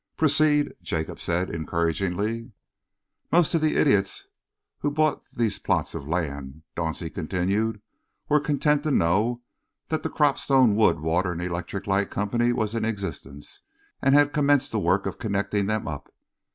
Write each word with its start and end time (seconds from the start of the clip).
"Proceed," 0.17 0.73
Jacob 0.81 1.19
said 1.21 1.51
encouragingly. 1.51 2.53
"Most 3.31 3.53
of 3.53 3.61
the 3.61 3.75
idiots 3.77 4.25
who 4.79 4.89
bought 4.89 5.23
these 5.29 5.59
plots 5.59 5.93
of 5.93 6.07
land," 6.07 6.63
Dauncey 6.75 7.11
continued, 7.13 7.79
"were 8.27 8.39
content 8.39 8.81
to 8.81 8.89
know 8.89 9.43
that 9.89 10.01
the 10.01 10.09
Cropstone 10.09 10.73
Wood, 10.73 11.01
Water 11.01 11.33
and 11.33 11.41
Electric 11.43 11.85
Light 11.85 12.09
Company 12.09 12.51
was 12.51 12.73
in 12.73 12.83
existence 12.83 13.61
and 14.01 14.15
had 14.15 14.33
commenced 14.33 14.71
the 14.71 14.79
work 14.79 15.05
of 15.05 15.19
connecting 15.19 15.67
them 15.67 15.87
up. 15.87 16.11